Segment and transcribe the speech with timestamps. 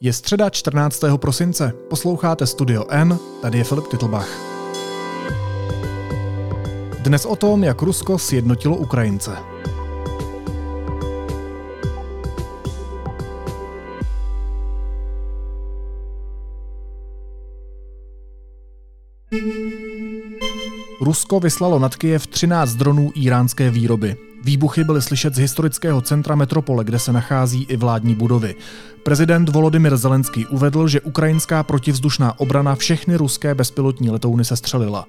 [0.00, 1.04] Je středa 14.
[1.16, 4.28] prosince, posloucháte Studio N, tady je Filip Titlbach.
[7.00, 9.36] Dnes o tom, jak Rusko sjednotilo Ukrajince.
[21.00, 24.27] Rusko vyslalo nad Kyjev 13 dronů iránské výroby.
[24.44, 28.54] Výbuchy byly slyšet z historického centra metropole, kde se nachází i vládní budovy.
[29.02, 35.06] Prezident Volodymyr Zelenský uvedl, že ukrajinská protivzdušná obrana všechny ruské bezpilotní letouny sestřelila.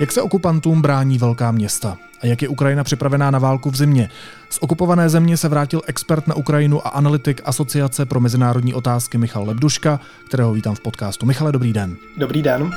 [0.00, 1.96] Jak se okupantům brání velká města?
[2.20, 4.08] A jak je Ukrajina připravená na válku v zimě?
[4.50, 9.44] Z okupované země se vrátil expert na Ukrajinu a analytik Asociace pro mezinárodní otázky Michal
[9.46, 11.26] Lebduška, kterého vítám v podcastu.
[11.26, 11.96] Michale, dobrý den.
[12.18, 12.70] Dobrý den.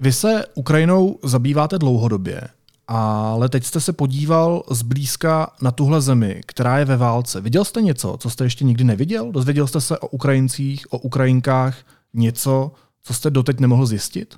[0.00, 2.40] Vy se Ukrajinou zabýváte dlouhodobě,
[2.88, 7.40] ale teď jste se podíval zblízka na tuhle zemi, která je ve válce.
[7.40, 9.32] Viděl jste něco, co jste ještě nikdy neviděl?
[9.32, 11.76] Dozvěděl jste se o Ukrajincích, o Ukrajinkách
[12.14, 14.34] něco, co jste doteď nemohl zjistit?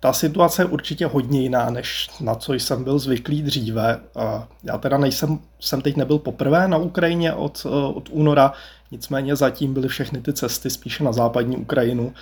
[0.00, 4.00] Ta situace je určitě hodně jiná, než na co jsem byl zvyklý dříve.
[4.62, 8.52] Já teda nejsem, jsem teď nebyl poprvé na Ukrajině od, od února,
[8.90, 12.12] nicméně zatím byly všechny ty cesty spíše na západní Ukrajinu.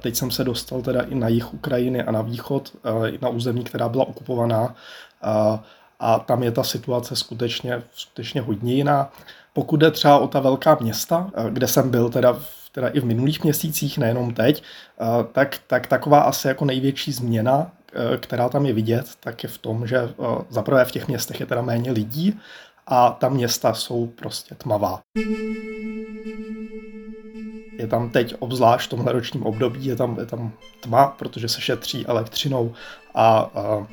[0.00, 2.76] Teď jsem se dostal teda i na jih Ukrajiny a na východ,
[3.06, 4.74] i na území, která byla okupovaná.
[6.00, 9.12] A tam je ta situace skutečně, skutečně hodně jiná.
[9.52, 13.04] Pokud jde třeba o ta velká města, kde jsem byl teda v teda i v
[13.04, 14.62] minulých měsících, nejenom teď,
[15.00, 19.48] eh, tak, tak taková asi jako největší změna, eh, která tam je vidět, tak je
[19.48, 22.40] v tom, že eh, zaprvé v těch městech je teda méně lidí
[22.86, 25.00] a ta města jsou prostě tmavá.
[27.78, 31.60] Je tam teď, obzvlášť v tomhle ročním období, je tam, je tam tma, protože se
[31.60, 32.74] šetří elektřinou
[33.14, 33.86] a, a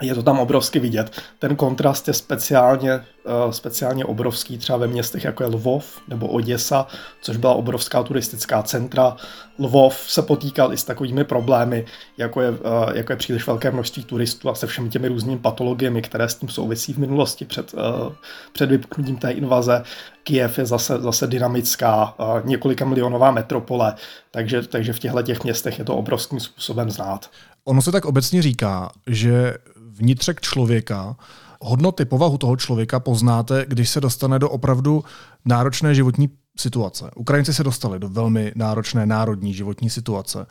[0.00, 1.10] je to tam obrovsky vidět.
[1.38, 6.86] Ten kontrast je speciálně, uh, speciálně obrovský třeba ve městech jako je Lvov nebo Oděsa,
[7.22, 9.16] což byla obrovská turistická centra.
[9.58, 11.84] Lvov se potýkal i s takovými problémy,
[12.18, 12.56] jako je, uh,
[12.94, 16.48] jako je příliš velké množství turistů a se všemi těmi různými patologiemi, které s tím
[16.48, 18.12] souvisí v minulosti před, uh,
[18.52, 19.82] před vypuknutím té invaze.
[20.22, 22.14] Kiev je zase, zase dynamická,
[22.44, 23.94] několika milionová metropole,
[24.30, 27.30] takže, takže v těchto těch městech je to obrovským způsobem znát.
[27.64, 31.16] Ono se tak obecně říká, že vnitřek člověka,
[31.60, 35.04] hodnoty, povahu toho člověka poznáte, když se dostane do opravdu
[35.44, 37.10] náročné životní situace.
[37.16, 40.46] Ukrajinci se dostali do velmi náročné národní životní situace.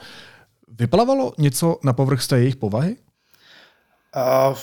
[0.68, 2.96] Vyplavalo něco na povrch z té jejich povahy?
[4.50, 4.58] Uh,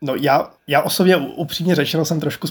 [0.00, 2.48] no já, já osobně upřímně řečeno jsem trošku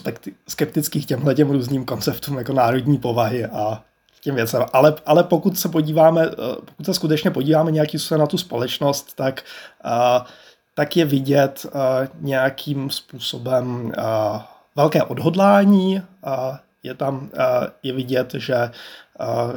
[0.47, 3.83] skeptický k těmhle těm různým konceptům jako národní povahy a
[4.21, 4.65] těm věcem.
[4.73, 9.15] Ale, ale pokud se podíváme, eh, pokud se skutečně podíváme nějaký se na tu společnost,
[9.15, 9.43] tak
[9.85, 10.27] uh,
[10.75, 11.71] tak je vidět uh,
[12.19, 13.93] nějakým způsobem
[14.75, 16.01] velké odhodlání.
[16.83, 17.29] Je tam
[17.83, 18.71] je vidět, že,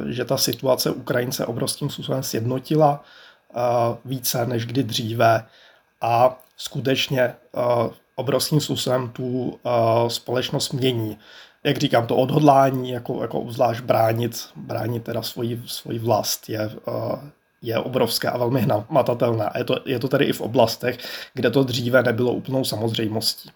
[0.09, 3.03] že ta situace Ukrajince obrovským způsobem sjednotila
[4.05, 5.45] více než kdy dříve
[6.01, 7.35] a skutečně
[8.15, 9.59] obrovským způsobem tu
[10.07, 11.17] společnost mění.
[11.63, 17.19] Jak říkám, to odhodlání, jako, jako obzvlášť bránit, bránit teda svoji, svoji vlast je, uh,
[17.61, 19.49] je obrovské a velmi hmatatelné.
[19.57, 20.97] Je to, je to tady i v oblastech,
[21.33, 23.49] kde to dříve nebylo úplnou samozřejmostí.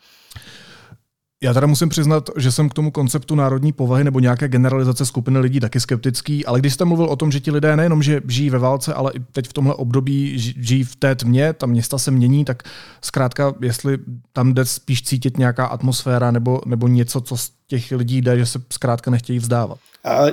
[1.44, 5.40] Já teda musím přiznat, že jsem k tomu konceptu národní povahy nebo nějaké generalizace skupiny
[5.40, 8.50] lidí taky skeptický, ale když jste mluvil o tom, že ti lidé nejenom, že žijí
[8.50, 12.12] ve válce, ale i teď v tomhle období žijí v té tmě, ta města se
[12.12, 12.64] mění, tak
[13.02, 13.98] zkrátka, jestli
[14.34, 17.36] tam jde spíš cítit nějaká atmosféra nebo, nebo něco, co
[17.68, 19.78] těch lidí jde, že se zkrátka nechtějí vzdávat.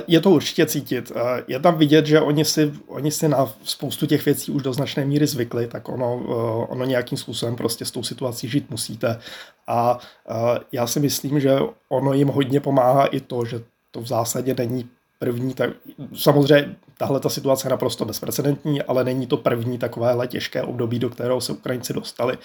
[0.07, 1.11] Je to určitě cítit.
[1.47, 5.05] Je tam vidět, že oni si, oni si na spoustu těch věcí už do značné
[5.05, 6.15] míry zvykli, tak ono,
[6.69, 9.19] ono nějakým způsobem prostě s tou situací žít musíte.
[9.67, 9.99] A
[10.71, 11.59] já si myslím, že
[11.89, 14.89] ono jim hodně pomáhá i to, že to v zásadě není
[15.19, 15.69] první, tak
[16.15, 21.09] samozřejmě tahle ta situace je naprosto bezprecedentní, ale není to první takovéhle těžké období, do
[21.09, 22.37] kterého se Ukrajinci dostali.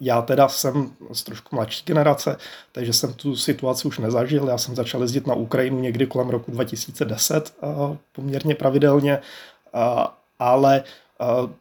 [0.00, 2.36] Já teda jsem z trošku mladší generace,
[2.72, 4.48] takže jsem tu situaci už nezažil.
[4.48, 7.56] Já jsem začal jezdit na Ukrajinu někdy kolem roku 2010
[8.12, 9.18] poměrně pravidelně,
[10.38, 10.82] ale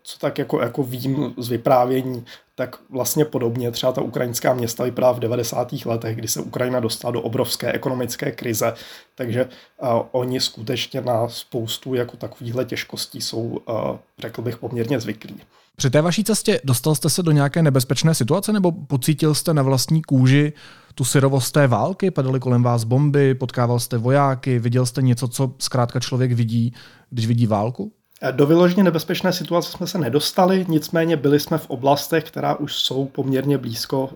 [0.04, 2.26] co tak jako, jako vím z vyprávění,
[2.56, 5.74] tak vlastně podobně třeba ta ukrajinská města vypadá v 90.
[5.86, 8.74] letech, kdy se Ukrajina dostala do obrovské ekonomické krize,
[9.16, 15.42] takže uh, oni skutečně na spoustu jako takovýchhle těžkostí jsou, uh, řekl bych, poměrně zvyklí.
[15.76, 19.62] Při té vaší cestě dostal jste se do nějaké nebezpečné situace nebo pocítil jste na
[19.62, 20.54] vlastní kůži
[20.96, 22.12] tu syrovost té války?
[22.12, 26.74] Padaly kolem vás bomby, potkával jste vojáky, viděl jste něco, co zkrátka člověk vidí,
[27.10, 27.92] když vidí válku?
[28.32, 33.06] Do vyloženě nebezpečné situace jsme se nedostali, nicméně byli jsme v oblastech, která už jsou
[33.06, 34.10] poměrně blízko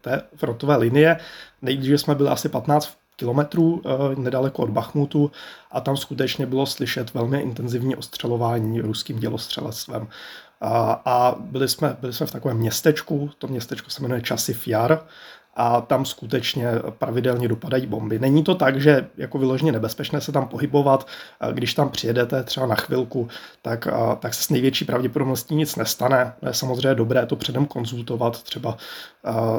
[0.00, 1.16] té frontové linie.
[1.62, 3.82] Nejdříve jsme byli asi 15 kilometrů
[4.18, 5.30] nedaleko od Bachmutu
[5.70, 10.08] a tam skutečně bylo slyšet velmi intenzivní ostřelování ruským dělostřelectvem.
[10.60, 15.06] A, a byli, jsme, byli jsme v takovém městečku, to městečko se jmenuje Časiv Jar,
[15.56, 16.68] a tam skutečně
[16.98, 18.18] pravidelně dopadají bomby.
[18.18, 21.06] Není to tak, že jako vyloženě nebezpečné se tam pohybovat,
[21.52, 23.28] když tam přijedete třeba na chvilku,
[23.62, 26.32] tak, tak se s největší pravděpodobností nic nestane.
[26.46, 28.76] Je samozřejmě dobré to předem konzultovat, třeba,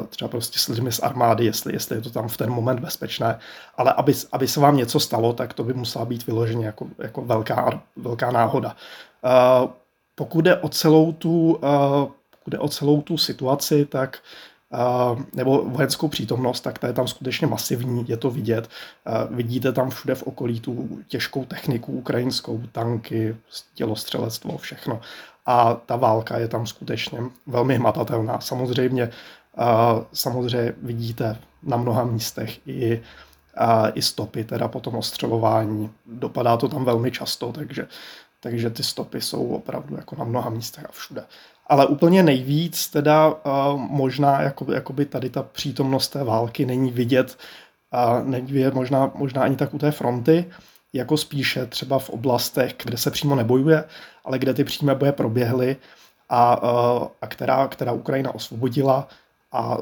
[0.08, 3.38] třeba prostě s lidmi z armády, jestli, jestli je to tam v ten moment bezpečné,
[3.76, 7.22] ale aby, aby se vám něco stalo, tak to by musela být vyloženě jako, jako
[7.22, 8.76] velká, velká náhoda.
[10.14, 11.58] Pokud jde o celou tu,
[12.30, 14.18] pokud jde o celou tu situaci, tak
[15.32, 18.68] nebo vojenskou přítomnost, tak ta je tam skutečně masivní, je to vidět.
[19.30, 23.36] Vidíte tam všude v okolí tu těžkou techniku ukrajinskou, tanky,
[23.74, 25.00] tělostřelectvo, všechno.
[25.46, 28.40] A ta válka je tam skutečně velmi hmatatelná.
[28.40, 29.10] Samozřejmě,
[30.12, 33.02] samozřejmě vidíte na mnoha místech i,
[33.94, 35.90] i stopy, teda po tom ostřelování.
[36.06, 37.86] Dopadá to tam velmi často, takže,
[38.40, 41.24] takže ty stopy jsou opravdu jako na mnoha místech a všude.
[41.66, 43.34] Ale úplně nejvíc teda
[43.76, 47.38] možná jakoby, jakoby tady ta přítomnost té války není vidět,
[48.24, 50.44] není vidět možná, možná ani tak u té fronty,
[50.92, 53.84] jako spíše třeba v oblastech, kde se přímo nebojuje,
[54.24, 55.76] ale kde ty přímé boje proběhly
[56.28, 56.52] a,
[57.22, 59.08] a která, která Ukrajina osvobodila
[59.52, 59.78] a,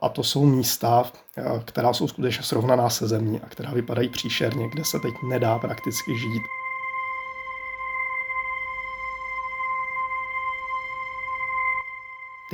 [0.00, 1.04] a to jsou místa,
[1.64, 6.18] která jsou skutečně srovnaná se zemí a která vypadají příšerně, kde se teď nedá prakticky
[6.18, 6.63] žít.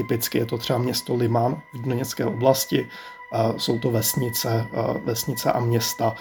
[0.01, 2.89] Typicky je to třeba město Liman v Doněcké oblasti.
[3.57, 4.67] Jsou to vesnice,
[5.05, 6.15] vesnice a města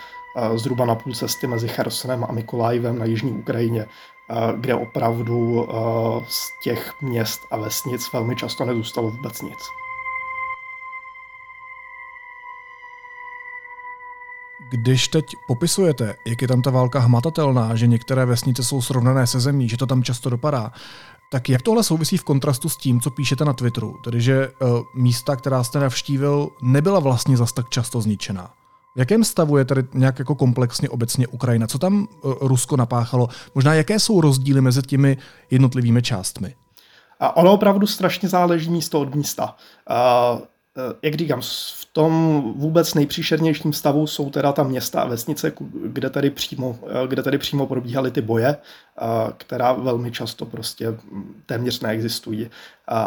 [0.56, 3.86] zhruba na půl cesty mezi Chersonem a Mikolajevem na jižní Ukrajině,
[4.56, 5.68] kde opravdu
[6.28, 9.60] z těch měst a vesnic velmi často nezůstalo vůbec nic.
[14.70, 19.40] Když teď popisujete, jak je tam ta válka hmatatelná, že některé vesnice jsou srovnané se
[19.40, 20.72] zemí, že to tam často dopadá,
[21.32, 23.96] tak jak tohle souvisí v kontrastu s tím, co píšete na Twitteru?
[24.04, 28.52] Tedy, že uh, místa, která jste navštívil, nebyla vlastně zas tak často zničená.
[28.96, 31.68] V jakém stavu je tady nějak jako komplexně obecně Ukrajina?
[31.68, 33.30] Co tam uh, Rusko napáchalo?
[33.56, 35.18] Možná jaké jsou rozdíly mezi těmi
[35.52, 36.56] jednotlivými částmi?
[37.20, 39.56] A ono opravdu strašně záleží místo od místa.
[40.34, 40.40] Uh,
[41.02, 45.52] jak říkám, v tom vůbec nejpříšernějším stavu jsou teda ta města a vesnice,
[45.86, 48.58] kde tady přímo, kde tady přímo probíhaly ty boje,
[49.38, 50.98] která velmi často prostě
[51.46, 52.50] téměř neexistují.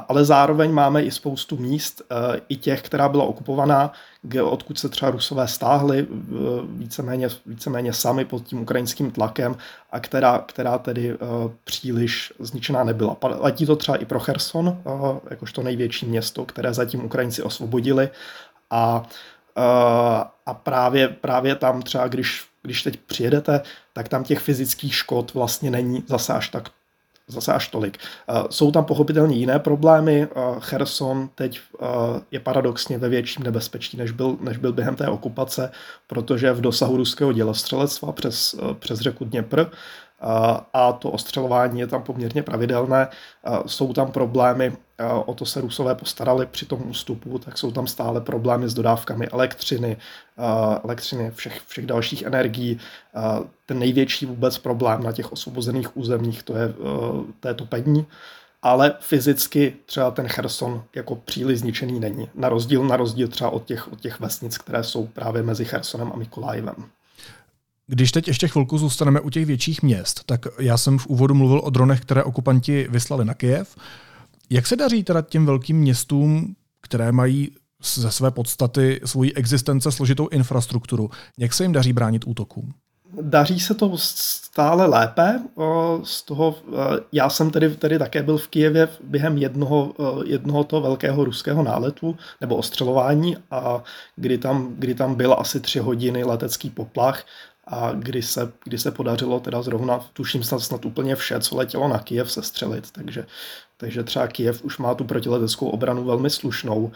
[0.08, 2.02] Ale zároveň máme i spoustu míst,
[2.48, 3.92] i těch, která byla okupovaná,
[4.42, 6.06] odkud se třeba Rusové stáhli
[6.64, 9.56] víceméně, víceméně sami pod tím ukrajinským tlakem
[9.90, 11.18] a která, která tedy
[11.64, 13.14] příliš zničená nebyla.
[13.14, 14.82] Platí to třeba i pro Cherson,
[15.30, 18.08] jakožto největší město, které zatím Ukrajinci osvobodili
[18.70, 19.02] a,
[20.46, 23.60] a právě, právě tam třeba, když když teď přijedete,
[23.92, 26.68] tak tam těch fyzických škod vlastně není zase až tak
[27.28, 27.98] zase až tolik.
[28.50, 30.28] Jsou tam pochopitelně jiné problémy.
[30.58, 31.60] Cherson teď
[32.30, 35.70] je paradoxně ve větším nebezpečí, než byl, než byl během té okupace,
[36.06, 39.66] protože v dosahu ruského dělostřelectva přes, přes řeku Dněpr
[40.72, 43.08] a to ostřelování je tam poměrně pravidelné.
[43.66, 44.72] Jsou tam problémy,
[45.24, 49.28] o to se Rusové postarali při tom ústupu, tak jsou tam stále problémy s dodávkami
[49.28, 49.96] elektřiny,
[50.84, 52.80] elektřiny všech, všech dalších energií.
[53.66, 56.74] Ten největší vůbec problém na těch osvobozených územích, to je,
[57.40, 58.06] to je topení
[58.62, 62.30] ale fyzicky třeba ten Cherson jako příliš zničený není.
[62.34, 66.12] Na rozdíl, na rozdíl třeba od těch, od těch vesnic, které jsou právě mezi Chersonem
[66.14, 66.74] a Mikolajevem.
[67.94, 71.60] Když teď ještě chvilku zůstaneme u těch větších měst, tak já jsem v úvodu mluvil
[71.64, 73.76] o dronech, které okupanti vyslali na Kyjev.
[74.50, 77.50] Jak se daří teda těm velkým městům, které mají
[77.82, 82.72] ze své podstaty svoji existence složitou infrastrukturu, jak se jim daří bránit útokům?
[83.22, 85.40] Daří se to stále lépe.
[86.02, 86.54] Z toho,
[87.12, 89.94] já jsem tedy, tedy také byl v Kijevě během jednoho,
[90.26, 93.82] jednoho toho velkého ruského náletu nebo ostřelování, a
[94.16, 97.24] kdy tam, kdy tam byl asi tři hodiny letecký poplach
[97.66, 101.88] a kdy se, kdy se podařilo teda zrovna, tuším snad, snad úplně vše, co letělo
[101.88, 103.26] na Kijev, sestřelit, takže,
[103.76, 106.92] takže třeba Kijev už má tu protileteckou obranu velmi slušnou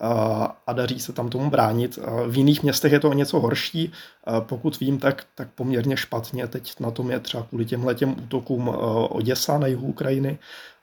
[0.00, 1.98] a, a daří se tam tomu bránit.
[2.04, 3.92] A v jiných městech je to o něco horší,
[4.24, 6.46] a pokud vím, tak, tak poměrně špatně.
[6.46, 8.68] Teď na tom je třeba kvůli těm letěm útokům
[9.08, 10.38] Oděsa na jihu Ukrajiny,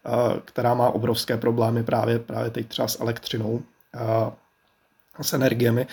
[0.06, 3.62] a, která má obrovské problémy právě, právě teď třeba s elektřinou,
[3.98, 4.32] a,
[5.22, 5.88] s energiemi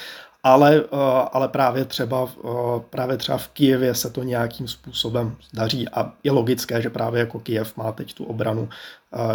[0.45, 0.85] ale,
[1.33, 2.29] ale právě, třeba,
[2.91, 7.41] právě třeba v Kijevě se to nějakým způsobem daří a je logické, že právě jako
[7.41, 8.69] Kijev má teď tu obranu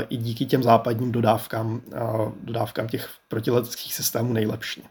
[0.09, 1.81] i díky těm západním dodávkám,
[2.43, 4.83] dodávkám těch protileteckých systémů nejlepší.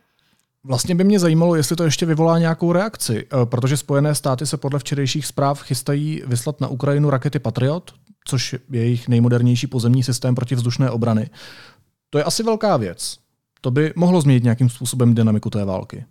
[0.64, 4.56] Vlastně by mě zajímalo, jestli to ještě vyvolá nějakou reakci, eh, protože Spojené státy se
[4.56, 7.94] podle včerejších zpráv chystají vyslat na Ukrajinu rakety Patriot,
[8.24, 11.30] což je jejich nejmodernější pozemní systém protivzdušné obrany.
[12.10, 13.18] To je asi velká věc.
[13.60, 16.04] To by mohlo změnit nějakým způsobem dynamiku té války.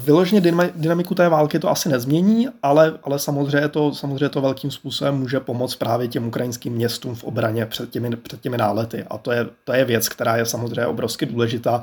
[0.00, 5.14] Vyloženě dynamiku té války to asi nezmění, ale, ale samozřejmě, to, samozřejmě to velkým způsobem
[5.14, 9.04] může pomoct právě těm ukrajinským městům v obraně před těmi, před těmi nálety.
[9.10, 11.82] A to je, to je věc, která je samozřejmě obrovsky důležitá.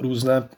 [0.00, 0.48] Různé,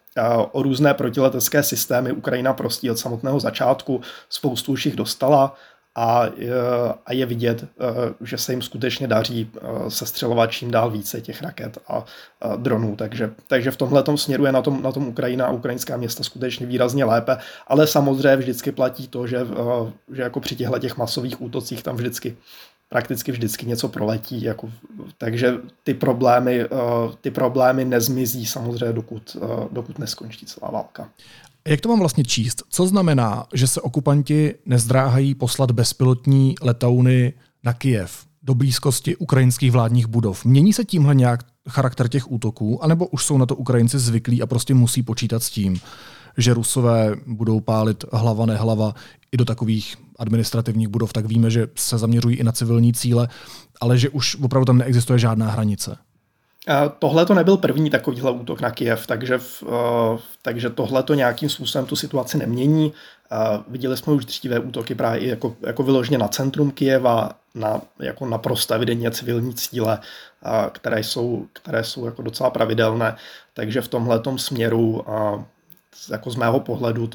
[0.52, 5.54] o různé protiletecké systémy Ukrajina prostě od samotného začátku spoustu už jich dostala
[5.95, 6.27] a,
[7.07, 11.43] a je vidět, eh, že se jim skutečně daří eh, sestřelovat čím dál více těch
[11.43, 12.05] raket a
[12.57, 12.97] dronů.
[12.97, 16.67] Takže, takže v tomhle směru je na tom, na tom Ukrajina a ukrajinská města skutečně
[16.67, 17.37] výrazně lépe,
[17.67, 21.97] ale samozřejmě vždycky platí to, že, eh, že jako při těchto těch masových útocích tam
[21.97, 22.37] vždycky
[22.89, 24.71] prakticky vždycky něco proletí, jako,
[25.19, 26.65] takže ty problémy,
[27.21, 29.37] ty problémy nezmizí samozřejmě, dokud,
[29.71, 31.09] dokud neskončí celá válka.
[31.68, 32.62] Jak to mám vlastně číst?
[32.68, 37.33] Co znamená, že se okupanti nezdráhají poslat bezpilotní letouny
[37.64, 40.44] na Kijev do blízkosti ukrajinských vládních budov?
[40.44, 44.47] Mění se tímhle nějak charakter těch útoků, anebo už jsou na to Ukrajinci zvyklí a
[44.47, 45.80] prostě musí počítat s tím,
[46.38, 48.94] že Rusové budou pálit hlava nehlava
[49.33, 53.28] i do takových administrativních budov, tak víme, že se zaměřují i na civilní cíle,
[53.80, 55.97] ale že už opravdu tam neexistuje žádná hranice.
[56.99, 59.71] Tohle to nebyl první takovýhle útok na Kiev, takže, uh,
[60.42, 62.92] takže tohle to nějakým způsobem tu situaci nemění.
[63.33, 67.80] Uh, viděli jsme už dříve útoky právě i jako, jako vyloženě na centrum Kijeva, na
[67.99, 69.99] jako naprosto evidentně civilní cíle,
[70.73, 73.16] které jsou, které jsou jako docela pravidelné.
[73.54, 75.04] Takže v tomhle směru
[76.11, 77.07] jako z mého pohledu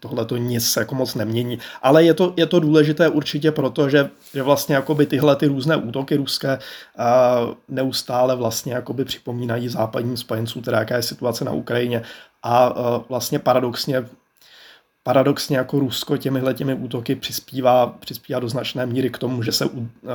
[0.00, 1.58] tohle to nic jako moc nemění.
[1.82, 5.76] Ale je to, je to důležité určitě proto, že, že vlastně jakoby tyhle ty různé
[5.76, 12.02] útoky ruské uh, neustále vlastně jakoby připomínají západním spojencům, teda jaká je situace na Ukrajině.
[12.42, 14.04] A uh, vlastně paradoxně
[15.08, 19.64] paradoxně jako Rusko těmihle těmi útoky přispívá, přispívá do značné míry k tomu, že, se,
[19.64, 20.08] eh,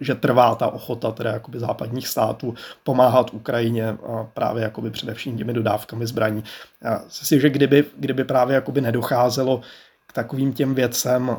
[0.00, 3.98] že trvá ta ochota teda jakoby západních států pomáhat Ukrajině
[4.34, 6.44] právě jakoby především těmi dodávkami zbraní.
[6.84, 9.60] Já si že kdyby, kdyby právě jakoby nedocházelo
[10.06, 11.36] k takovým těm věcem, uh,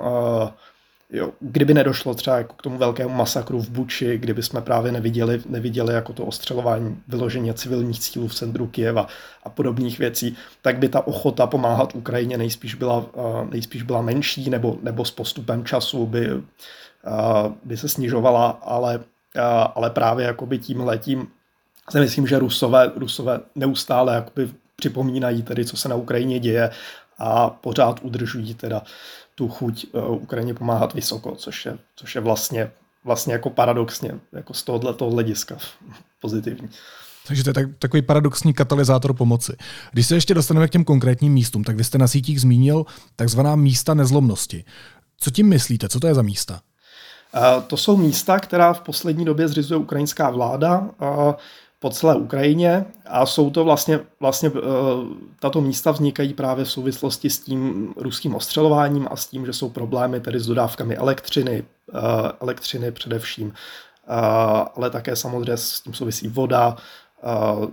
[1.10, 5.42] Jo, kdyby nedošlo třeba jako k tomu velkému masakru v Buči, kdyby jsme právě neviděli,
[5.50, 9.08] neviděli jako to ostřelování vyloženě civilních cílů v centru Kijeva
[9.44, 13.06] a podobných věcí, tak by ta ochota pomáhat Ukrajině nejspíš byla,
[13.52, 16.30] nejspíš byla menší nebo, nebo s postupem času by,
[17.64, 19.00] by se snižovala, ale,
[19.76, 21.28] ale právě jakoby tím letím
[21.90, 24.26] si myslím, že Rusové, Rusové neustále
[24.76, 26.70] připomínají tedy, co se na Ukrajině děje
[27.18, 28.82] a pořád udržují teda
[29.38, 32.72] tu chuť uh, Ukrajině pomáhat vysoko, což je, což je vlastně,
[33.04, 35.58] vlastně jako paradoxně jako z tohohle toho hlediska
[36.22, 36.70] pozitivní.
[37.28, 39.58] Takže to je tak, takový paradoxní katalyzátor pomoci.
[39.92, 43.56] Když se ještě dostaneme k těm konkrétním místům, tak vy jste na sítích zmínil takzvaná
[43.56, 44.64] místa nezlomnosti.
[45.20, 45.90] Co tím myslíte?
[45.90, 46.62] Co to je za místa?
[47.36, 50.90] Uh, to jsou místa, která v poslední době zřizuje ukrajinská vláda.
[51.80, 54.62] Po celé Ukrajině a jsou to vlastně, vlastně eh,
[55.40, 59.70] tato místa vznikají právě v souvislosti s tím ruským ostřelováním a s tím, že jsou
[59.70, 62.00] problémy tedy s dodávkami elektřiny, eh,
[62.42, 64.14] elektřiny především, eh,
[64.76, 66.78] ale také samozřejmě s tím souvisí voda,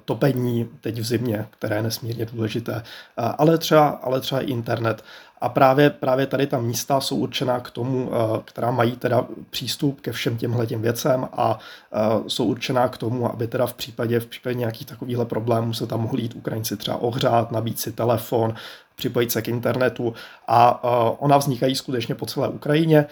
[0.04, 2.82] topení teď v zimě, které je nesmírně důležité,
[3.16, 5.04] ale třeba, ale třeba internet.
[5.44, 10.00] A právě, právě tady ta místa jsou určená k tomu, eh, která mají teda přístup
[10.00, 11.58] ke všem těmhle těm věcem a
[11.92, 15.86] eh, jsou určená k tomu, aby teda v případě, v případě nějakých takovýchhle problémů se
[15.86, 18.54] tam mohli jít Ukrajinci třeba ohřát, nabít si telefon,
[18.96, 20.14] připojit se k internetu
[20.48, 23.06] a eh, ona vznikají skutečně po celé Ukrajině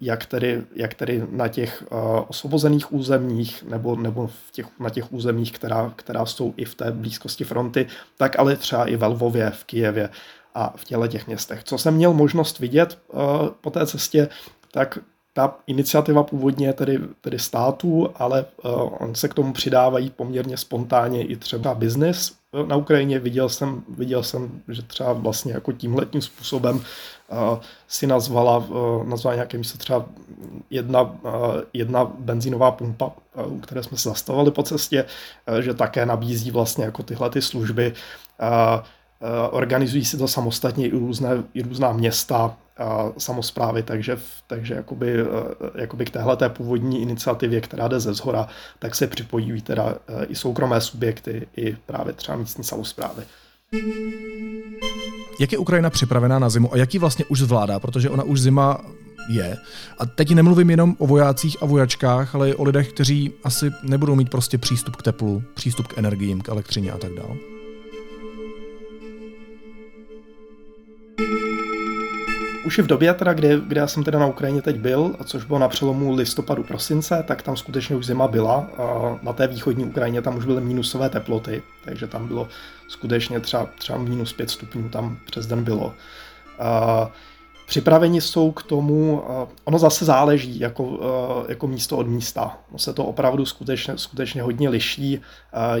[0.00, 1.84] jak tedy, jak tedy na těch
[2.28, 6.92] osvobozených územích nebo, nebo v těch, na těch územích, která, která jsou i v té
[6.92, 10.08] blízkosti fronty, tak ale třeba i ve Lvově, v Kijevě
[10.54, 11.64] a v těle těch městech.
[11.64, 12.98] Co jsem měl možnost vidět
[13.60, 14.28] po té cestě,
[14.72, 14.98] tak
[15.32, 21.24] ta iniciativa původně tedy, tedy států, ale uh, on se k tomu přidávají poměrně spontánně
[21.24, 22.32] i třeba biznis
[22.66, 23.18] na Ukrajině.
[23.18, 26.82] Viděl jsem, viděl jsem, že třeba vlastně jako tímhletím způsobem uh,
[27.88, 30.06] si nazvala, uh, nazvala nějaké místo třeba
[30.70, 31.16] jedna,
[31.72, 33.12] jedna benzínová pumpa,
[33.46, 35.04] u které jsme se zastavili po cestě,
[35.60, 37.92] že také nabízí vlastně jako tyhle ty služby.
[39.50, 42.56] Organizují si to samostatně i, různé, i různá města,
[43.18, 45.14] samozprávy, takže, takže jakoby,
[45.74, 48.46] jakoby k téhle té původní iniciativě, která jde ze zhora,
[48.78, 49.94] tak se připojí teda
[50.28, 53.22] i soukromé subjekty, i právě třeba místní samozprávy.
[55.40, 58.80] Jak je Ukrajina připravená na zimu a jaký vlastně už zvládá, protože ona už zima
[59.30, 59.56] je.
[59.98, 64.14] A teď nemluvím jenom o vojácích a vojačkách, ale i o lidech, kteří asi nebudou
[64.14, 67.59] mít prostě přístup k teplu, přístup k energiím, k elektřině a tak dále.
[72.64, 75.24] Už i v době, teda, kdy, kdy já jsem teda na Ukrajině teď byl, a
[75.24, 78.66] což bylo na přelomu listopadu prosince, tak tam skutečně už zima byla.
[78.78, 82.48] A na té východní Ukrajině tam už byly minusové teploty, takže tam bylo
[82.88, 85.94] skutečně třeba, třeba minus 5 stupňů tam přes den bylo.
[86.58, 87.10] A
[87.70, 89.22] Připraveni jsou k tomu,
[89.64, 91.00] ono zase záleží jako,
[91.48, 92.58] jako místo od místa.
[92.72, 95.20] No se to opravdu skutečně, skutečně hodně liší.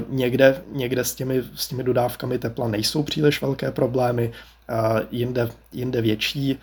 [0.08, 4.32] Někde, někde s, těmi, s těmi dodávkami tepla nejsou příliš velké problémy,
[5.10, 6.58] jinde, jinde větší.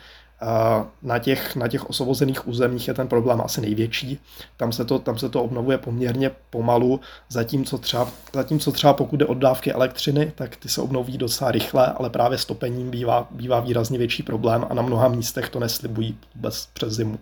[1.02, 4.20] Na těch, na těch osvobozených územích je ten problém asi největší.
[4.58, 7.00] Tam se to, tam se to obnovuje poměrně pomalu,
[7.30, 11.86] zatímco třeba, zatímco třeba pokud jde o dávky elektřiny, tak ty se obnoví docela rychle,
[11.86, 16.70] ale právě stopením bývá, bývá výrazně větší problém a na mnoha místech to neslibují vůbec
[16.74, 17.20] přes zimu.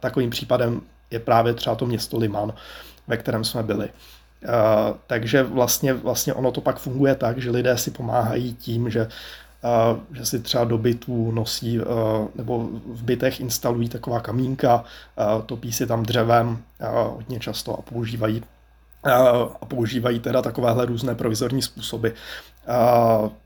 [0.00, 0.80] Takovým případem
[1.10, 2.52] je právě třeba to město Liman,
[3.08, 3.88] ve kterém jsme byli.
[5.06, 9.08] Takže vlastně, vlastně ono to pak funguje tak, že lidé si pomáhají tím, že
[10.12, 11.80] že si třeba do bytů nosí
[12.34, 14.84] nebo v bytech instalují taková kamínka,
[15.46, 16.58] topí si tam dřevem
[17.14, 18.42] hodně často a používají
[19.60, 22.08] a používají teda takovéhle různé provizorní způsoby,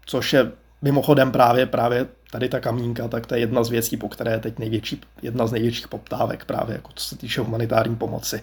[0.06, 4.08] což je mimochodem právě, právě tady ta kamínka, tak to je jedna z věcí, po
[4.08, 8.40] které je teď největší, jedna z největších poptávek právě, jako co se týče humanitární pomoci.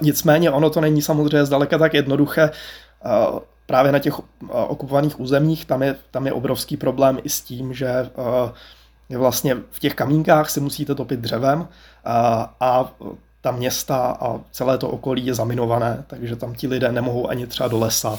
[0.00, 2.50] Nicméně ono to není samozřejmě zdaleka tak jednoduché
[3.66, 7.74] právě na těch eh, okupovaných územích, tam je, tam je obrovský problém i s tím,
[7.74, 8.10] že
[9.10, 11.68] eh, vlastně v těch kamínkách si musíte topit dřevem
[12.04, 12.94] a, eh, a
[13.40, 17.68] ta města a celé to okolí je zaminované, takže tam ti lidé nemohou ani třeba
[17.68, 18.18] do lesa,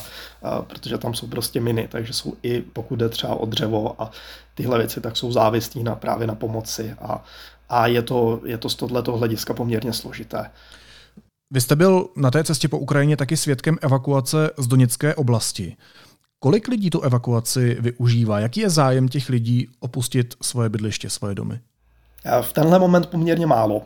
[0.68, 4.12] protože tam jsou prostě miny, takže jsou i pokud jde třeba o dřevo a
[4.56, 7.24] tyhle věci, tak jsou závislí na, právě na pomoci a,
[7.70, 10.52] a je to, je to z tohoto hlediska poměrně složité.
[11.56, 15.78] Vy jste byl na té cestě po Ukrajině taky svědkem evakuace z Doněcké oblasti.
[16.40, 18.40] Kolik lidí tu evakuaci využívá?
[18.40, 21.60] Jaký je zájem těch lidí opustit svoje bydliště, svoje domy?
[22.42, 23.78] V tenhle moment poměrně málo.
[23.78, 23.84] Uh,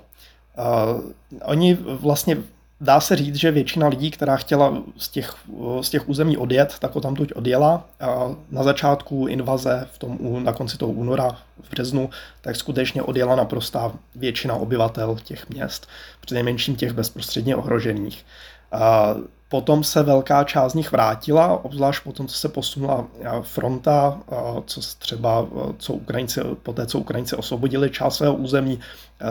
[1.45, 2.37] oni vlastně
[2.81, 5.35] dá se říct, že většina lidí, která chtěla z těch,
[5.81, 7.85] z těch území odjet, tak ho tam tuď odjela.
[7.99, 12.09] A na začátku invaze, v tom, na konci toho února, v březnu,
[12.41, 15.87] tak skutečně odjela naprostá většina obyvatel těch měst,
[16.21, 18.25] přinejmenším těch bezprostředně ohrožených.
[18.71, 19.15] A
[19.49, 23.07] potom se velká část z nich vrátila, obzvlášť potom, co se posunula
[23.41, 24.19] fronta,
[24.65, 28.79] co třeba, co Ukrajinci, po té, co Ukrajinci osvobodili část svého území,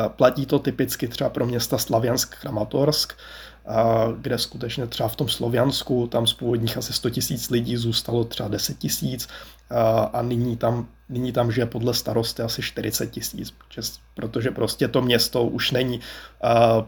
[0.09, 3.13] platí to typicky třeba pro města Slaviansk, Kramatorsk,
[4.21, 8.49] kde skutečně třeba v tom Sloviansku tam z původních asi 100 tisíc lidí zůstalo třeba
[8.49, 9.29] 10 tisíc
[10.13, 13.55] a nyní tam, nyní tam žije podle starosty asi 40 tisíc,
[14.15, 16.01] protože prostě to město už není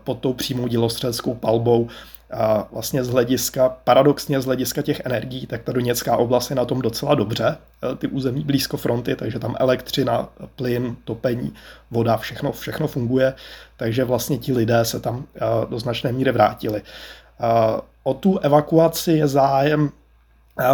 [0.04, 1.88] pod tou přímou dělostřeleckou palbou
[2.32, 6.64] a vlastně z hlediska, paradoxně z hlediska těch energií, tak ta Doněcká oblast je na
[6.64, 7.56] tom docela dobře,
[7.92, 11.54] e, ty území blízko fronty, takže tam elektřina, plyn, topení,
[11.90, 13.34] voda, všechno, všechno funguje,
[13.76, 16.80] takže vlastně ti lidé se tam e, do značné míry vrátili.
[16.80, 16.84] E,
[18.02, 19.90] o tu evakuaci je zájem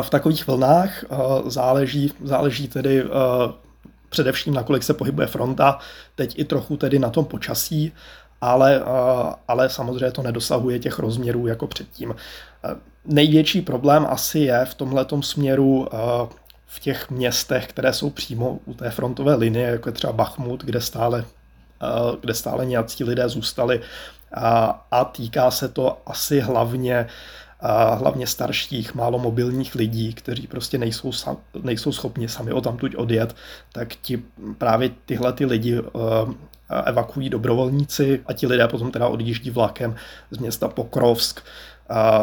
[0.03, 1.05] v takových vlnách,
[1.47, 3.05] záleží, záleží tedy
[4.09, 5.79] především na kolik se pohybuje fronta,
[6.15, 7.93] teď i trochu tedy na tom počasí,
[8.41, 8.83] ale,
[9.49, 12.15] ale samozřejmě to nedosahuje těch rozměrů jako předtím.
[13.05, 15.89] Největší problém asi je v tomhletom směru
[16.67, 20.81] v těch městech, které jsou přímo u té frontové linie, jako je třeba Bachmut, kde
[20.81, 21.25] stále,
[22.21, 23.81] kde stále nějací lidé zůstali.
[24.35, 27.07] A, a týká se to asi hlavně
[27.95, 33.37] hlavně starších, málo mobilních lidí, kteří prostě nejsou, sam, nejsou schopni sami o tamtuť odjet,
[33.73, 34.23] tak ti
[34.59, 35.81] právě tyhle ty lidi
[36.85, 39.95] evakuují dobrovolníci a ti lidé potom teda odjíždí vlakem
[40.31, 41.41] z města Pokrovsk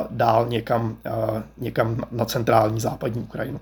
[0.10, 0.98] dál někam,
[1.58, 3.60] někam na centrální západní Ukrajinu.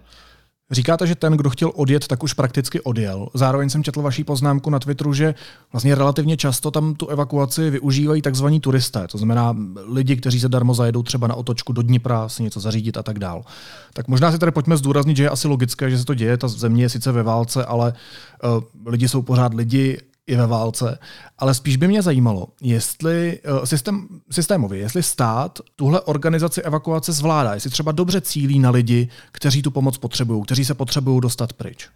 [0.72, 3.28] Říkáte, že ten, kdo chtěl odjet, tak už prakticky odjel.
[3.34, 5.36] Zároveň jsem četl vaší poznámku na Twitteru, že
[5.72, 9.56] vlastně relativně často tam tu evakuaci využívají takzvaní turisté, to znamená
[9.88, 13.20] lidi, kteří se darmo zajedou třeba na otočku do Dnipra, si něco zařídit a tak
[13.20, 13.44] dál.
[13.94, 16.48] Tak možná si tady pojďme zdůraznit, že je asi logické, že se to děje, ta
[16.48, 17.94] země je sice ve válce, ale
[18.44, 21.00] uh, lidi jsou pořád lidi i ve válce,
[21.38, 27.54] ale spíš by mě zajímalo, jestli uh, systém, systémově, jestli stát tuhle organizaci evakuace zvládá,
[27.54, 31.90] jestli třeba dobře cílí na lidi, kteří tu pomoc potřebují, kteří se potřebují dostat pryč.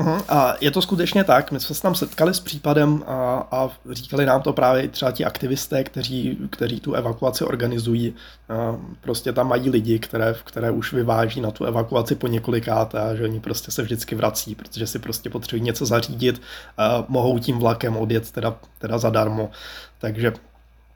[0.00, 0.22] Uh-huh.
[0.28, 1.52] A je to skutečně tak.
[1.52, 5.24] My jsme se tam setkali s případem a, a říkali nám to právě třeba ti
[5.24, 8.14] aktivisté, kteří, kteří tu evakuaci organizují.
[8.48, 13.14] A prostě tam mají lidi, které, které už vyváží na tu evakuaci po několikáté a
[13.14, 16.42] že oni prostě se vždycky vrací, protože si prostě potřebují něco zařídit,
[16.78, 19.50] a mohou tím vlakem odjet teda, teda zadarmo.
[19.98, 20.32] Takže,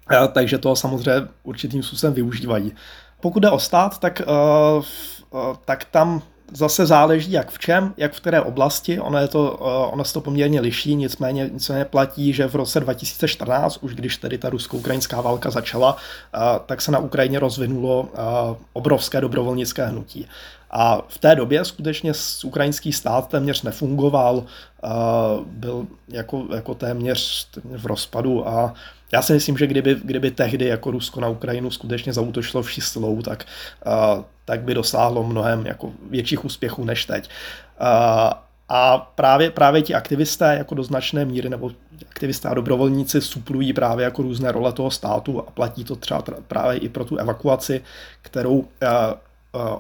[0.07, 2.73] a, takže to samozřejmě určitým způsobem využívají.
[3.21, 4.85] Pokud jde o stát, tak, uh,
[5.65, 9.01] tak tam zase záleží jak v čem, jak v které oblasti.
[9.01, 12.81] Ono, je to, eh, ono se to poměrně liší, nicméně, nicméně platí, že v roce
[12.81, 15.97] 2014, už když tedy ta rusko-ukrajinská válka začala,
[16.35, 18.19] eh, tak se na Ukrajině rozvinulo eh,
[18.73, 20.29] obrovské dobrovolnické hnutí.
[20.77, 22.13] A v té době skutečně
[22.45, 24.45] ukrajinský stát téměř nefungoval,
[25.47, 28.75] byl jako, jako téměř, téměř v rozpadu a
[29.13, 33.23] já si myslím, že kdyby, kdyby tehdy jako Rusko na Ukrajinu skutečně zautočilo vší silou,
[33.23, 33.45] tak,
[34.45, 37.31] tak by dosáhlo mnohem jako větších úspěchů než teď.
[38.69, 41.71] A právě, právě ti aktivisté jako do značné míry, nebo
[42.11, 46.79] aktivisté a dobrovolníci suplují právě jako různé role toho státu a platí to třeba právě
[46.79, 47.81] i pro tu evakuaci,
[48.23, 48.69] kterou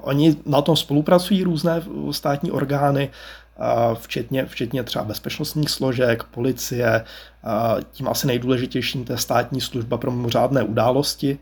[0.02, 3.10] oni na tom spolupracují různé státní orgány,
[3.58, 7.04] uh, včetně, včetně třeba bezpečnostních složek, policie,
[7.44, 11.38] uh, tím asi nejdůležitějším je státní služba pro mimořádné události,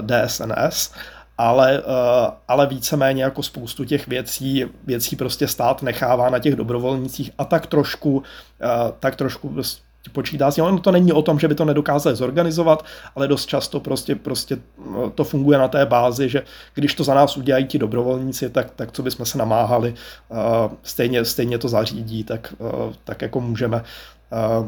[0.00, 0.90] DSNS
[1.38, 1.82] ale,
[2.48, 7.66] ale víceméně jako spoustu těch věcí, věcí prostě stát nechává na těch dobrovolnících a tak
[7.66, 8.22] trošku,
[9.00, 9.48] tak trošku
[10.12, 12.84] počítá s Ono to není o tom, že by to nedokázali zorganizovat,
[13.16, 14.58] ale dost často prostě, prostě
[14.92, 16.42] no, to funguje na té bázi, že
[16.74, 19.94] když to za nás udělají ti dobrovolníci, tak, tak co bychom se namáhali,
[20.82, 22.54] stejně, stejně to zařídí, tak,
[23.04, 23.82] tak jako můžeme,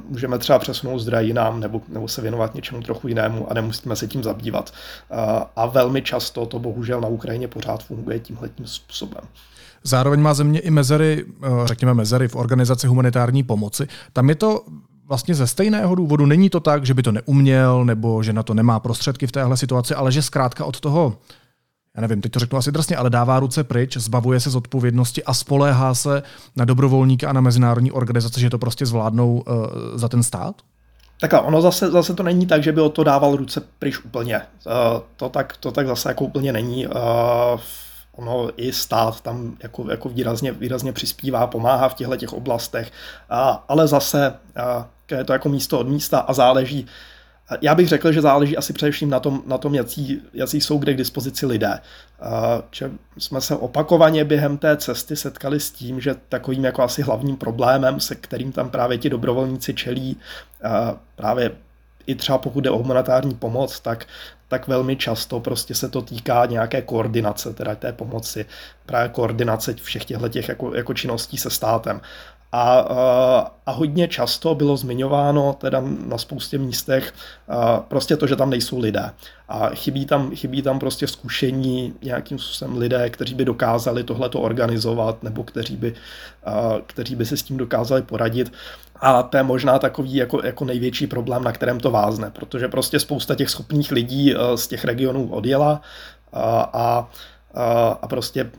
[0.09, 4.07] můžeme třeba přesunout zdroje jinam nebo, nebo se věnovat něčemu trochu jinému a nemusíme se
[4.07, 4.73] tím zabývat.
[5.57, 9.25] A velmi často to bohužel na Ukrajině pořád funguje tímhle tím způsobem.
[9.83, 11.25] Zároveň má země i mezery,
[11.65, 13.87] řekněme mezery v organizaci humanitární pomoci.
[14.13, 14.65] Tam je to
[15.09, 16.27] vlastně ze stejného důvodu.
[16.27, 19.57] Není to tak, že by to neuměl nebo že na to nemá prostředky v téhle
[19.57, 21.19] situaci, ale že zkrátka od toho
[21.97, 25.25] já nevím, teď to řeknu asi drsně, ale dává ruce pryč, zbavuje se z odpovědnosti
[25.25, 26.23] a spoléhá se
[26.57, 30.55] na dobrovolníky a na mezinárodní organizace, že to prostě zvládnou uh, za ten stát?
[31.21, 34.37] Takhle, ono zase, zase to není tak, že by o to dával ruce pryč úplně.
[34.37, 34.73] Uh,
[35.17, 36.87] to, tak, to tak zase jako úplně není.
[36.87, 36.93] Uh,
[38.17, 42.93] ono i stát tam jako, jako výrazně, výrazně přispívá, pomáhá v těchto těch oblastech,
[43.31, 44.35] uh, ale zase
[45.11, 46.87] uh, je to jako místo od místa a záleží,
[47.61, 50.95] já bych řekl, že záleží asi především na tom, na tom jaký, jaký jsou kde
[50.95, 51.81] k dispozici lidé.
[52.71, 57.37] Že jsme se opakovaně během té cesty setkali s tím, že takovým jako asi hlavním
[57.37, 60.17] problémem, se kterým tam právě ti dobrovolníci čelí,
[61.17, 61.51] právě
[62.07, 64.07] i třeba pokud jde o humanitární pomoc, tak,
[64.49, 68.47] tak velmi často prostě se to týká nějaké koordinace, teda té pomoci,
[68.87, 72.01] právě koordinace všech těchto těch jako, jako činností se státem.
[72.59, 77.13] A, a hodně často bylo zmiňováno teda na spoustě místech
[77.89, 79.11] prostě to, že tam nejsou lidé.
[79.49, 85.23] A chybí tam, chybí tam prostě zkušení nějakým způsobem lidé, kteří by dokázali tohleto organizovat
[85.23, 85.95] nebo kteří by,
[86.87, 88.53] kteří by se s tím dokázali poradit.
[89.01, 93.01] A to je možná takový jako, jako největší problém, na kterém to vázne, protože prostě
[93.01, 95.81] spousta těch schopných lidí z těch regionů odjela
[96.33, 97.09] a, a,
[98.03, 98.51] a prostě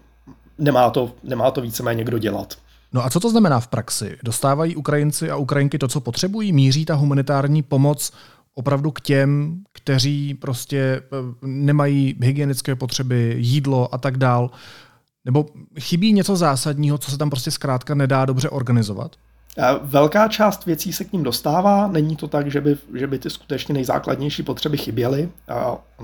[0.58, 2.58] nemá to, nemá to víceméně kdo dělat.
[2.94, 4.18] No a co to znamená v praxi?
[4.24, 6.54] Dostávají Ukrajinci a Ukrajinky to, co potřebují?
[6.54, 8.12] Míří ta humanitární pomoc
[8.54, 11.02] opravdu k těm, kteří prostě eh,
[11.42, 14.52] nemají hygienické potřeby, jídlo a tak dál?
[15.26, 15.46] Nebo
[15.80, 19.16] chybí něco zásadního, co se tam prostě zkrátka nedá dobře organizovat?
[19.82, 23.30] Velká část věcí se k ním dostává, není to tak, že by, že by ty
[23.30, 25.30] skutečně nejzákladnější potřeby chyběly.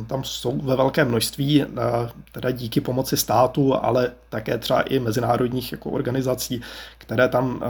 [0.07, 1.65] Tam jsou ve velké množství,
[2.31, 6.61] teda díky pomoci státu, ale také třeba i mezinárodních jako organizací,
[6.97, 7.63] které tam,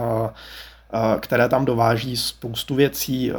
[1.20, 3.32] které tam dováží spoustu věcí.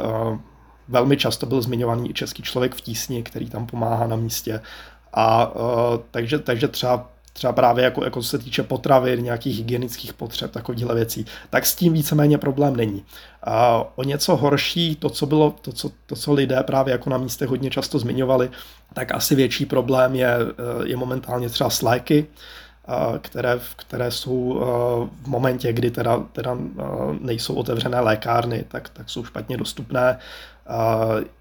[0.88, 4.60] Velmi často byl zmiňovaný i český člověk v tísni, který tam pomáhá na místě.
[5.14, 5.52] A
[6.10, 11.26] takže, takže třeba třeba právě jako, jako se týče potravy, nějakých hygienických potřeb, takovýchhle věcí,
[11.50, 13.04] tak s tím víceméně problém není.
[13.42, 17.18] A o něco horší, to, co bylo, to, co, to, co lidé právě jako na
[17.18, 18.50] místech hodně často zmiňovali,
[18.94, 22.65] tak asi větší problém je, eh, je momentálně třeba s léky, eh,
[23.18, 24.60] které, které jsou
[25.22, 26.56] v momentě, kdy teda, teda
[27.20, 30.18] nejsou otevřené lékárny, tak, tak jsou špatně dostupné.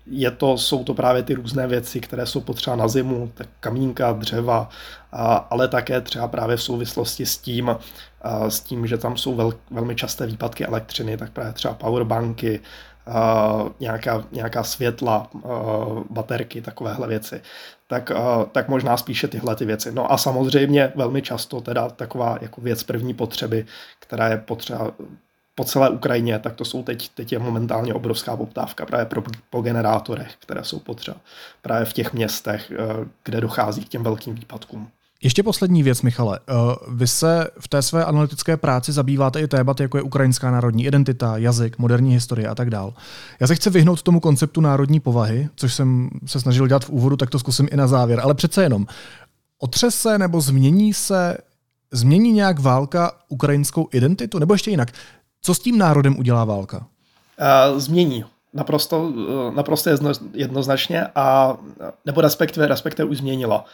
[0.06, 4.12] Je to, jsou to právě ty různé věci, které jsou potřeba na zimu, tak kamínka,
[4.12, 4.70] dřeva,
[5.50, 7.76] ale také třeba právě v souvislosti s tím,
[8.50, 12.60] s tím, že tam jsou vel, velmi časté výpadky elektřiny, tak právě třeba powerbanky,
[13.80, 15.30] nějaká, nějaká světla,
[16.10, 17.42] baterky, takovéhle věci.
[17.88, 18.12] Tak,
[18.52, 19.92] tak možná spíše tyhle ty věci.
[19.92, 23.66] No a samozřejmě velmi často teda taková jako věc první potřeby,
[24.00, 24.92] která je potřeba
[25.56, 29.62] po celé Ukrajině, tak to jsou teď, teď je momentálně obrovská poptávka právě pro, po
[29.62, 31.18] generátorech, které jsou potřeba
[31.62, 32.76] právě v těch městech, eh,
[33.24, 34.92] kde dochází k těm velkým výpadkům.
[35.24, 36.40] Ještě poslední věc, Michale.
[36.50, 36.54] Eh,
[36.88, 41.38] vy se v té své analytické práci zabýváte i tématy, jako je ukrajinská národní identita,
[41.38, 42.94] jazyk, moderní historie a tak dál.
[43.40, 47.18] Já se chci vyhnout tomu konceptu národní povahy, což jsem se snažil dělat v úvodu,
[47.18, 48.20] tak to zkusím i na závěr.
[48.20, 48.86] Ale přece jenom,
[49.60, 51.38] otřese nebo změní se,
[51.92, 54.40] změní nějak válka ukrajinskou identitu?
[54.40, 54.92] Nebo ještě jinak,
[55.42, 56.78] co s tím národem udělá válka?
[56.78, 58.26] Uh, změní.
[58.56, 59.14] Naprosto,
[59.56, 59.90] naprosto
[60.34, 61.58] jednoznačně a
[62.06, 63.66] nebo respektive, respektive už změnila.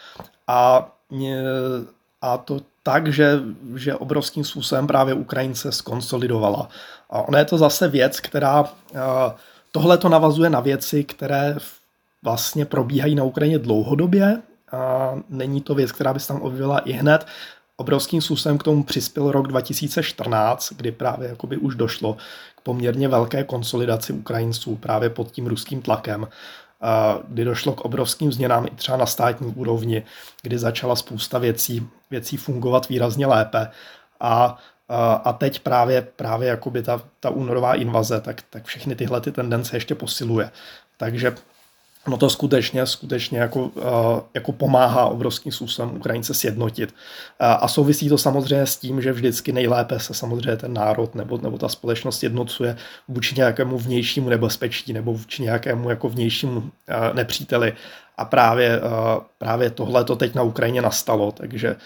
[0.46, 0.88] A
[2.22, 3.40] a to tak, že,
[3.76, 6.68] že obrovským způsobem právě Ukrajince skonsolidovala.
[7.10, 8.64] A ona je to zase věc, která
[9.72, 11.56] tohle to navazuje na věci, které
[12.22, 14.42] vlastně probíhají na Ukrajině dlouhodobě.
[14.72, 17.26] A není to věc, která by se tam objevila i hned.
[17.82, 22.16] Obrovským způsobem k tomu přispěl rok 2014, kdy právě jakoby už došlo
[22.56, 26.26] k poměrně velké konsolidaci Ukrajinců právě pod tím ruským tlakem
[27.28, 30.02] kdy došlo k obrovským změnám i třeba na státní úrovni,
[30.42, 33.68] kdy začala spousta věcí, věcí fungovat výrazně lépe.
[34.20, 34.58] A,
[35.24, 39.76] a teď právě, právě jakoby ta, ta únorová invaze, tak, tak všechny tyhle ty tendence
[39.76, 40.50] ještě posiluje.
[40.96, 41.34] Takže
[42.08, 46.94] no to skutečně, skutečně jako, eh, jako pomáhá obrovským způsobem Ukrajince sjednotit.
[47.40, 51.38] Eh, a souvisí to samozřejmě s tím, že vždycky nejlépe se samozřejmě ten národ nebo,
[51.38, 52.76] nebo ta společnost jednocuje
[53.08, 57.72] vůči nějakému vnějšímu nebezpečí nebo vůči nějakému jako vnějšímu eh, nepříteli.
[58.16, 58.80] A právě,
[59.38, 61.76] právě tohle to teď na Ukrajině nastalo, takže,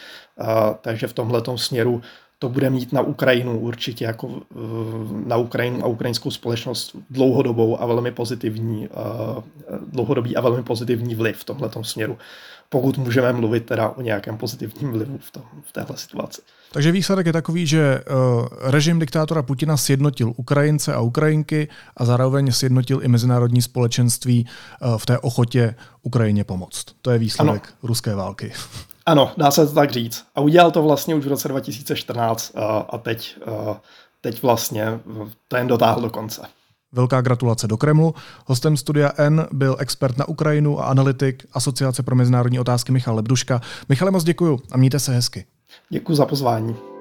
[0.80, 2.02] takže v tomhle směru
[2.46, 4.56] to bude mít na Ukrajinu určitě jako eh,
[5.26, 9.42] na Ukrajinu a ukrajinskou společnost dlouhodobou a velmi pozitivní, eh,
[9.92, 12.18] dlouhodobý a velmi pozitivní vliv v tomhle směru.
[12.68, 16.42] Pokud můžeme mluvit teda o nějakém pozitivním vlivu v, tom, v téhle situaci.
[16.72, 22.52] Takže výsledek je takový, že uh, režim diktátora Putina sjednotil Ukrajince a Ukrajinky a zároveň
[22.52, 24.46] sjednotil i mezinárodní společenství
[24.96, 26.84] v té ochotě Ukrajině pomoct.
[27.02, 27.76] To je výsledek ano.
[27.82, 28.52] ruské války.
[29.06, 30.24] Ano, dá se to tak říct.
[30.34, 33.76] A udělal to vlastně už v roce 2014 uh, a teď, uh,
[34.20, 35.00] teď vlastně
[35.48, 36.42] to jen dotáhl do konce.
[36.92, 38.14] Velká gratulace do Kremlu.
[38.46, 43.60] Hostem studia N byl expert na Ukrajinu a analytik Asociace pro mezinárodní otázky Michal Lebduška.
[43.88, 45.46] Michale, moc děkuju a mějte se hezky.
[45.90, 46.95] Děkuji za pozvání.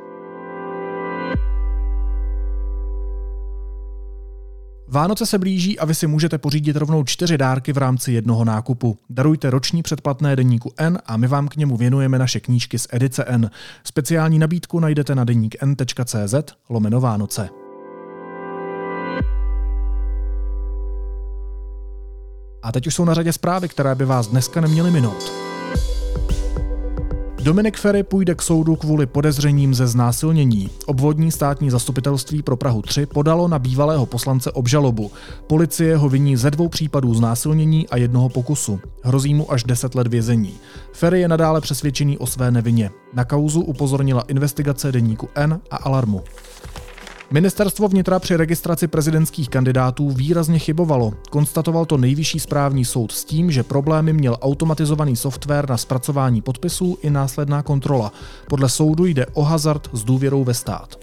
[4.96, 8.98] Vánoce se blíží a vy si můžete pořídit rovnou čtyři dárky v rámci jednoho nákupu.
[9.10, 13.24] Darujte roční předplatné deníku N a my vám k němu věnujeme naše knížky z edice
[13.24, 13.52] N.
[13.84, 16.36] Speciální nabídku najdete na deník n.cz
[16.70, 17.50] lomeno Vánoce.
[22.64, 25.32] A teď už jsou na řadě zprávy, které by vás dneska neměly minout.
[27.46, 30.70] Dominik Ferry půjde k soudu kvůli podezřením ze znásilnění.
[30.86, 35.12] Obvodní státní zastupitelství pro Prahu 3 podalo na bývalého poslance obžalobu.
[35.48, 38.80] Policie ho viní ze dvou případů znásilnění a jednoho pokusu.
[39.04, 40.54] Hrozí mu až 10 let vězení.
[40.94, 42.92] Ferry je nadále přesvědčený o své nevině.
[43.14, 46.24] Na kauzu upozornila investigace deníku N a Alarmu.
[47.36, 51.14] Ministerstvo vnitra při registraci prezidentských kandidátů výrazně chybovalo.
[51.30, 56.98] Konstatoval to nejvyšší správní soud s tím, že problémy měl automatizovaný software na zpracování podpisů
[57.02, 58.12] i následná kontrola.
[58.48, 61.00] Podle soudu jde o hazard s důvěrou ve stát.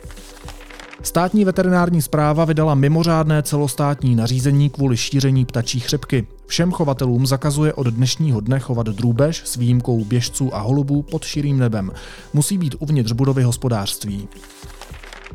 [1.02, 6.26] Státní veterinární zpráva vydala mimořádné celostátní nařízení kvůli šíření ptačí chřipky.
[6.46, 11.58] Všem chovatelům zakazuje od dnešního dne chovat drůbež s výjimkou běžců a holubů pod širým
[11.58, 11.92] nebem.
[12.32, 14.28] Musí být uvnitř budovy hospodářství.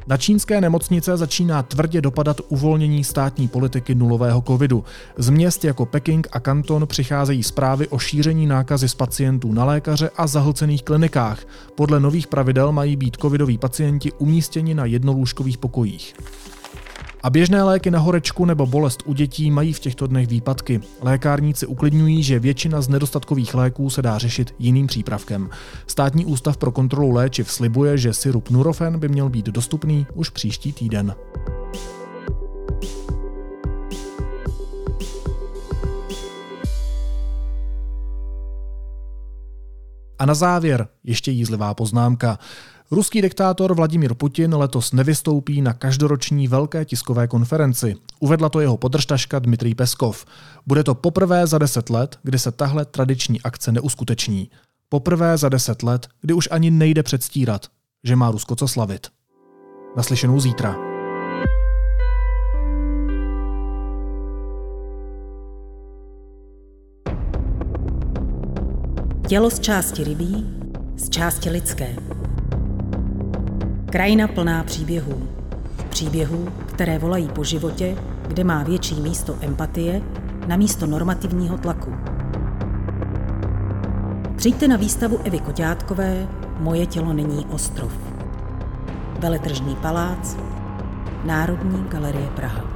[0.07, 4.83] Na čínské nemocnice začíná tvrdě dopadat uvolnění státní politiky nulového covidu.
[5.17, 10.09] Z měst jako Peking a Kanton přicházejí zprávy o šíření nákazy z pacientů na lékaře
[10.17, 11.39] a zahlcených klinikách.
[11.75, 16.13] Podle nových pravidel mají být covidoví pacienti umístěni na jednolůžkových pokojích.
[17.27, 20.81] A běžné léky na horečku nebo bolest u dětí mají v těchto dnech výpadky.
[21.01, 25.49] Lékárníci uklidňují, že většina z nedostatkových léků se dá řešit jiným přípravkem.
[25.87, 30.73] Státní ústav pro kontrolu léčiv slibuje, že sirup Nurofen by měl být dostupný už příští
[30.73, 31.15] týden.
[40.19, 42.39] A na závěr ještě jízlivá poznámka.
[42.91, 47.95] Ruský diktátor Vladimír Putin letos nevystoupí na každoroční velké tiskové konferenci.
[48.19, 50.25] Uvedla to jeho podržtaška Dmitrij Peskov.
[50.67, 54.49] Bude to poprvé za deset let, kdy se tahle tradiční akce neuskuteční.
[54.89, 57.65] Poprvé za deset let, kdy už ani nejde předstírat,
[58.03, 59.07] že má Rusko co slavit.
[59.97, 60.75] Naslyšenou zítra.
[69.27, 70.45] Tělo z části rybí,
[70.95, 72.16] z části lidské.
[73.91, 75.27] Krajina plná příběhů
[75.89, 77.95] Příběhů, které volají po životě,
[78.27, 80.01] kde má větší místo empatie
[80.47, 81.93] na místo normativního tlaku.
[84.35, 86.27] Přijďte na výstavu Evy Koťátkové
[86.59, 87.93] Moje tělo není ostrov.
[89.19, 90.37] Veletržní palác,
[91.25, 92.66] Národní galerie Praha.